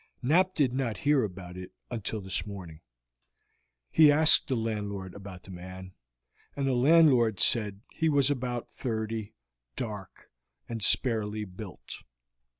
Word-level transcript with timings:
Knapp 0.23 0.55
did 0.55 0.73
not 0.73 0.97
hear 1.05 1.23
about 1.23 1.55
it 1.55 1.73
until 1.91 2.21
this 2.21 2.43
morning; 2.47 2.81
he 3.91 4.11
asked 4.11 4.47
the 4.47 4.55
landlord 4.55 5.13
about 5.13 5.43
the 5.43 5.51
man, 5.51 5.93
and 6.55 6.65
the 6.65 6.73
landlord 6.73 7.39
said 7.39 7.81
he 7.91 8.09
was 8.09 8.31
about 8.31 8.71
thirty, 8.71 9.35
dark, 9.75 10.31
and 10.67 10.81
sparely 10.83 11.45
built. 11.45 12.01